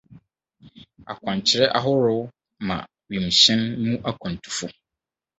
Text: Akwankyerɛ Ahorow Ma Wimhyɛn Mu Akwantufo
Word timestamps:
Akwankyerɛ 1.11 1.67
Ahorow 1.77 2.21
Ma 2.67 2.77
Wimhyɛn 3.07 3.61
Mu 3.83 3.95
Akwantufo 4.09 4.67